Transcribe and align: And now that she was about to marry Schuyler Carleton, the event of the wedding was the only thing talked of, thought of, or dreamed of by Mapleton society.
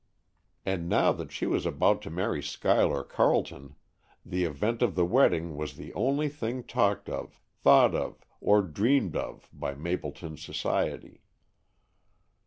And 0.65 0.89
now 0.89 1.11
that 1.11 1.31
she 1.31 1.45
was 1.45 1.63
about 1.63 2.01
to 2.01 2.09
marry 2.09 2.41
Schuyler 2.41 3.03
Carleton, 3.03 3.75
the 4.25 4.45
event 4.45 4.81
of 4.81 4.95
the 4.95 5.05
wedding 5.05 5.55
was 5.55 5.75
the 5.75 5.93
only 5.93 6.27
thing 6.27 6.63
talked 6.63 7.07
of, 7.07 7.39
thought 7.53 7.93
of, 7.93 8.25
or 8.39 8.63
dreamed 8.63 9.15
of 9.15 9.47
by 9.53 9.75
Mapleton 9.75 10.37
society. 10.37 11.21